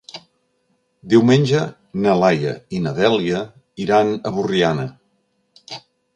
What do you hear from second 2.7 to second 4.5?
i na Dèlia iran a